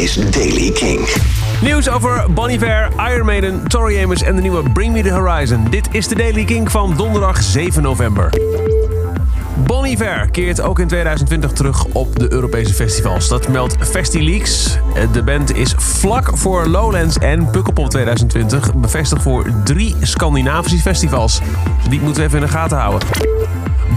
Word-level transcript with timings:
is 0.00 0.14
Daily 0.14 0.70
King. 0.70 1.08
Nieuws 1.62 1.88
over 1.88 2.24
Bonnie 2.32 2.56
Iver, 2.56 2.88
Iron 3.12 3.26
Maiden, 3.26 3.68
Tori 3.68 4.02
Amos 4.02 4.22
en 4.22 4.36
de 4.36 4.42
nieuwe 4.42 4.70
Bring 4.70 4.92
Me 4.92 5.02
The 5.02 5.10
Horizon. 5.10 5.66
Dit 5.70 5.88
is 5.92 6.08
de 6.08 6.14
Daily 6.14 6.44
King 6.44 6.70
van 6.70 6.96
donderdag 6.96 7.42
7 7.42 7.82
november. 7.82 8.32
Bon 9.66 9.84
Iver 9.84 10.28
keert 10.30 10.60
ook 10.60 10.78
in 10.78 10.88
2020 10.88 11.52
terug 11.52 11.84
op 11.84 12.18
de 12.18 12.32
Europese 12.32 12.74
festivals. 12.74 13.28
Dat 13.28 13.48
meldt 13.48 13.76
FestiLeaks. 13.80 14.78
De 15.12 15.22
band 15.22 15.56
is 15.56 15.74
vlak 15.76 16.30
voor 16.34 16.66
Lowlands 16.66 17.18
en 17.18 17.50
Pukkelpop 17.50 17.90
2020 17.90 18.74
bevestigd 18.74 19.22
voor 19.22 19.46
drie 19.64 19.96
Scandinavische 20.00 20.78
festivals. 20.78 21.40
Die 21.88 22.00
moeten 22.00 22.22
we 22.22 22.28
even 22.28 22.40
in 22.40 22.46
de 22.46 22.52
gaten 22.52 22.78
houden. 22.78 23.08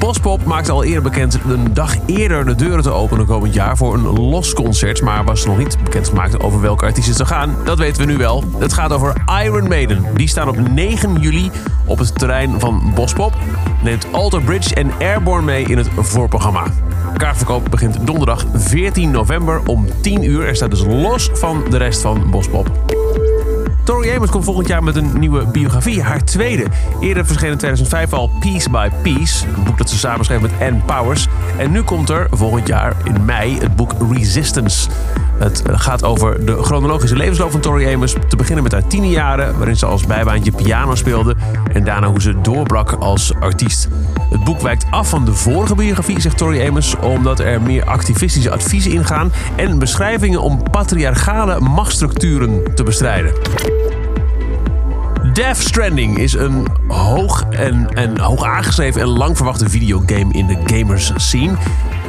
Bospop 0.00 0.44
maakte 0.44 0.72
al 0.72 0.84
eerder 0.84 1.02
bekend 1.02 1.38
een 1.48 1.74
dag 1.74 1.96
eerder 2.06 2.44
de 2.44 2.54
deuren 2.54 2.82
te 2.82 2.90
openen 2.90 3.26
komend 3.26 3.54
jaar 3.54 3.76
voor 3.76 3.94
een 3.94 4.20
los 4.20 4.52
concert. 4.52 5.02
Maar 5.02 5.24
was 5.24 5.46
nog 5.46 5.58
niet 5.58 5.76
bekendgemaakt 5.84 6.40
over 6.40 6.60
welke 6.60 6.84
artiesten 6.84 7.14
zou 7.14 7.28
gaan. 7.28 7.56
Dat 7.64 7.78
weten 7.78 8.06
we 8.06 8.12
nu 8.12 8.18
wel. 8.18 8.44
Het 8.58 8.72
gaat 8.72 8.92
over 8.92 9.14
Iron 9.42 9.68
Maiden. 9.68 10.04
Die 10.14 10.28
staan 10.28 10.48
op 10.48 10.68
9 10.68 11.20
juli 11.20 11.50
op 11.86 11.98
het 11.98 12.18
terrein 12.18 12.60
van 12.60 12.92
Bospop. 12.94 13.34
Neemt 13.82 14.06
Alter 14.12 14.42
Bridge 14.42 14.74
en 14.74 14.90
Airborne 14.98 15.44
mee 15.44 15.64
in 15.64 15.78
het 15.78 15.88
voorprogramma. 15.96 16.64
Kaartverkoop 17.16 17.66
begint 17.70 18.06
donderdag 18.06 18.46
14 18.54 19.10
november 19.10 19.60
om 19.66 19.86
10 20.00 20.24
uur. 20.24 20.46
Er 20.46 20.56
staat 20.56 20.70
dus 20.70 20.84
los 20.84 21.30
van 21.32 21.64
de 21.70 21.76
rest 21.76 22.00
van 22.00 22.30
Bospop. 22.30 22.70
Tori 23.84 24.10
Amos 24.10 24.30
komt 24.30 24.44
volgend 24.44 24.68
jaar 24.68 24.82
met 24.82 24.96
een 24.96 25.18
nieuwe 25.18 25.46
biografie, 25.46 26.02
haar 26.02 26.24
tweede. 26.24 26.66
Eerder 27.00 27.26
verscheen 27.26 27.50
in 27.50 27.56
2005 27.56 28.12
al 28.12 28.30
Piece 28.40 28.70
by 28.70 28.88
Piece, 29.02 29.46
een 29.56 29.64
boek 29.64 29.78
dat 29.78 29.90
ze 29.90 29.98
samenschreef 29.98 30.40
met 30.40 30.50
Ann 30.60 30.82
Powers. 30.86 31.26
En 31.56 31.70
nu 31.70 31.82
komt 31.82 32.10
er 32.10 32.26
volgend 32.30 32.66
jaar 32.66 32.96
in 33.04 33.24
mei 33.24 33.58
het 33.58 33.76
boek 33.76 33.92
Resistance. 34.12 34.88
Het 35.38 35.62
gaat 35.70 36.04
over 36.04 36.46
de 36.46 36.62
chronologische 36.62 37.16
levensloop 37.16 37.50
van 37.50 37.60
Tori 37.60 37.94
Amos. 37.94 38.14
Te 38.28 38.36
beginnen 38.36 38.62
met 38.62 38.72
haar 38.72 38.86
tienerjaren, 38.86 39.56
waarin 39.56 39.76
ze 39.76 39.86
als 39.86 40.06
bijbaantje 40.06 40.52
piano 40.52 40.94
speelde. 40.94 41.36
En 41.72 41.84
daarna 41.84 42.08
hoe 42.08 42.20
ze 42.20 42.40
doorbrak 42.40 42.92
als 42.92 43.32
artiest. 43.40 43.88
Het 44.30 44.44
boek 44.44 44.60
wijkt 44.60 44.86
af 44.90 45.08
van 45.08 45.24
de 45.24 45.34
vorige 45.34 45.74
biografie, 45.74 46.20
zegt 46.20 46.36
Tori 46.36 46.66
Amos, 46.66 46.96
omdat 46.96 47.40
er 47.40 47.62
meer 47.62 47.84
activistische 47.84 48.50
adviezen 48.50 48.92
ingaan 48.92 49.32
en 49.56 49.78
beschrijvingen 49.78 50.42
om 50.42 50.62
patriarchale 50.70 51.60
machtsstructuren 51.60 52.74
te 52.74 52.82
bestrijden. 52.82 53.32
Death 55.40 55.56
Stranding 55.56 56.18
is 56.18 56.32
een 56.32 56.66
hoog, 56.88 57.44
en, 57.50 57.88
en 57.94 58.18
hoog 58.18 58.44
aangeschreven 58.44 59.00
en 59.00 59.06
lang 59.06 59.36
verwachte 59.36 59.68
videogame 59.68 60.32
in 60.32 60.46
de 60.46 60.58
gamers 60.64 61.12
scene. 61.16 61.52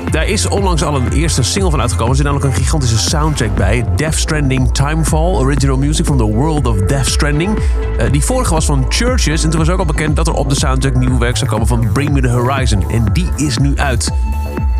Daar 0.10 0.28
is 0.28 0.48
onlangs 0.48 0.84
al 0.84 0.96
een 0.96 1.12
eerste 1.12 1.44
single 1.44 1.72
van 1.72 1.82
uitgekomen. 1.82 2.12
Er 2.12 2.18
zit 2.18 2.26
namelijk 2.26 2.50
een 2.50 2.64
gigantische 2.64 2.98
soundtrack 2.98 3.56
bij. 3.56 3.86
Death 3.96 4.16
Stranding 4.16 4.74
Timefall, 4.74 5.34
original 5.34 5.78
music 5.78 6.06
from 6.06 6.18
the 6.18 6.26
world 6.26 6.68
of 6.68 6.78
Death 6.78 7.06
Stranding. 7.06 7.58
Uh, 7.58 8.12
die 8.12 8.24
vorige 8.24 8.54
was 8.54 8.66
van 8.66 8.86
Churches. 8.90 9.44
En 9.44 9.50
toen 9.50 9.59
was 9.59 9.70
ook 9.70 9.80
al 9.80 9.86
bekend 9.86 10.16
dat 10.16 10.28
er 10.28 10.34
op 10.34 10.50
de 10.50 10.56
soundtrack 10.56 10.96
nieuw 10.96 11.18
werk 11.18 11.38
zou 11.38 11.50
komen 11.50 11.68
van 11.68 11.92
Bring 11.94 12.12
Me 12.12 12.22
The 12.22 12.30
Horizon. 12.30 12.90
En 12.90 13.06
die 13.14 13.30
is 13.36 13.58
nu 13.58 13.78
uit. 13.78 14.12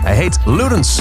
Hij 0.02 0.16
heet 0.16 0.40
Ludens. 0.46 1.00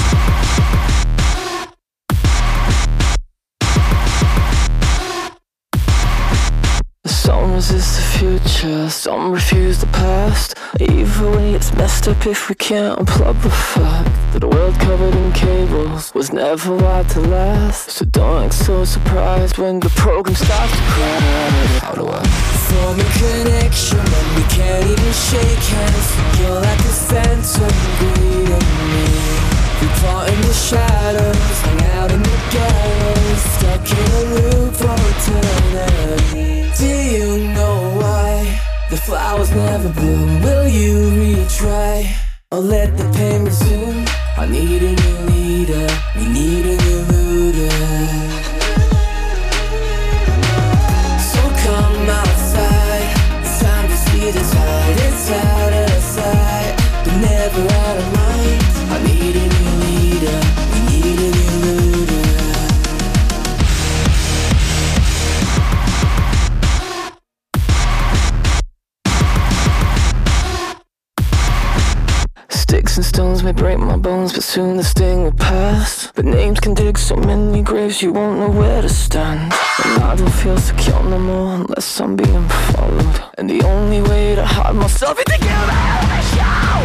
Some 7.40 7.54
resist 7.54 7.96
the 7.96 8.18
future, 8.18 8.90
some 8.90 9.32
refuse 9.32 9.78
the 9.78 9.86
past. 9.86 10.58
Either 10.78 11.30
way, 11.30 11.54
it's 11.54 11.72
messed 11.72 12.06
up 12.06 12.26
if 12.26 12.50
we 12.50 12.54
can't 12.54 12.98
unplug 12.98 13.42
the 13.42 13.48
fact 13.48 14.10
that 14.34 14.44
a 14.44 14.48
world 14.48 14.74
covered 14.74 15.14
in 15.14 15.32
cables 15.32 16.12
was 16.12 16.34
never 16.34 16.76
wired 16.76 17.08
to 17.08 17.20
last. 17.20 17.92
So 17.92 18.04
don't 18.04 18.44
act 18.44 18.52
so 18.52 18.84
surprised 18.84 19.56
when 19.56 19.80
the 19.80 19.88
program 19.88 20.36
starts 20.36 20.70
to 20.70 20.82
crash. 20.92 21.78
How 21.80 21.94
do 21.94 22.06
I 22.08 22.22
form 22.68 23.00
a 23.00 23.08
connection 23.18 23.96
when 23.96 24.26
we 24.36 24.42
can't 24.50 24.84
even 24.84 25.12
shake 25.14 25.64
hands? 25.72 26.40
You're 26.40 26.60
like 26.60 26.80
a 26.80 26.94
phantom 27.08 28.49
let 43.12 43.44
the? 43.44 44.04
I 44.36 44.46
need 44.46 44.82
a 44.82 44.92
new 44.92 45.18
leader, 45.30 45.86
we 46.16 46.26
need 46.28 46.66
a 46.66 46.76
new 46.84 47.00
looter. 47.10 47.70
So 51.30 51.40
come 51.64 52.08
outside, 52.08 53.08
it's 53.42 53.60
time 53.60 53.88
to 53.88 53.96
see 53.96 54.30
the 54.30 54.40
tide. 54.40 54.96
It's 55.06 55.30
out 55.30 55.72
of 55.72 56.02
sight, 56.02 56.74
but 57.04 57.16
never 57.20 57.74
out 57.74 57.96
of 57.98 58.16
mind. 58.16 58.39
Sticks 72.70 72.96
and 72.98 73.04
stones 73.04 73.42
may 73.42 73.50
break 73.50 73.80
my 73.80 73.96
bones, 73.96 74.32
but 74.32 74.44
soon 74.44 74.76
the 74.76 74.84
sting 74.84 75.24
will 75.24 75.32
pass. 75.32 76.12
But 76.14 76.24
names 76.24 76.60
can 76.60 76.72
dig 76.72 76.98
so 76.98 77.16
many 77.16 77.62
graves, 77.62 78.00
you 78.00 78.12
won't 78.12 78.38
know 78.38 78.48
where 78.48 78.80
to 78.80 78.88
stand. 78.88 79.52
And 79.84 80.04
I 80.04 80.14
don't 80.14 80.30
feel 80.30 80.56
secure 80.56 81.02
no 81.02 81.18
more 81.18 81.54
unless 81.56 82.00
I'm 82.00 82.14
being 82.14 82.48
followed. 82.48 83.24
And 83.38 83.50
the 83.50 83.60
only 83.64 84.00
way 84.02 84.36
to 84.36 84.46
hide 84.46 84.76
myself 84.76 85.18
is 85.18 85.24
to 85.24 85.38
give 85.40 85.50
out 85.50 86.00
the 86.12 86.22
show. 86.36 86.79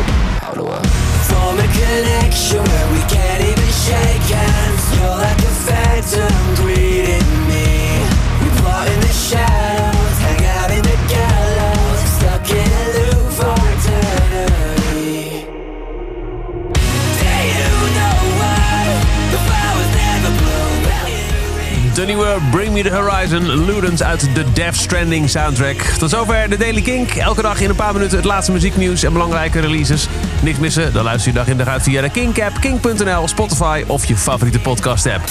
De 22.06 22.12
nieuwe 22.12 22.38
Bring 22.52 22.74
Me 22.74 22.84
The 22.84 22.96
Horizon, 22.96 23.66
Ludens 23.66 24.04
uit 24.04 24.30
de 24.34 24.52
Death 24.54 24.76
Stranding 24.76 25.30
soundtrack. 25.30 25.78
Tot 25.78 26.10
zover 26.10 26.50
de 26.50 26.58
Daily 26.58 26.82
Kink. 26.82 27.12
Elke 27.12 27.42
dag 27.42 27.60
in 27.60 27.70
een 27.70 27.76
paar 27.76 27.94
minuten 27.94 28.18
het 28.18 28.26
laatste 28.26 28.52
muzieknieuws 28.52 29.04
en 29.04 29.14
belangrijke 29.14 29.60
releases. 29.60 30.08
Niks 30.42 30.58
missen? 30.58 30.94
Dan 30.94 31.04
luister 31.04 31.32
je 31.32 31.38
dag 31.38 31.48
in 31.48 31.58
dag 31.58 31.68
uit 31.68 31.84
via 31.84 32.02
de 32.02 32.10
Kink-app, 32.10 32.60
kink.nl, 32.60 33.28
Spotify 33.28 33.84
of 33.88 34.06
je 34.06 34.16
favoriete 34.16 34.60
podcast-app. 34.60 35.24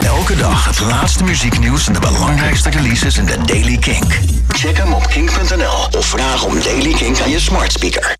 Elke 0.00 0.36
dag 0.36 0.64
het 0.64 0.80
laatste 0.80 1.24
muzieknieuws 1.24 1.86
en 1.86 1.92
de 1.92 2.00
belangrijkste 2.00 2.70
releases 2.70 3.18
in 3.18 3.24
de 3.24 3.36
Daily 3.44 3.76
Kink. 3.76 4.18
Check 4.48 4.76
hem 4.76 4.92
op 4.92 5.06
kink.nl 5.06 5.98
of 5.98 6.06
vraag 6.06 6.44
om 6.44 6.62
Daily 6.62 6.92
Kink 6.92 7.20
aan 7.20 7.30
je 7.30 7.40
smart 7.40 7.72
speaker. 7.72 8.16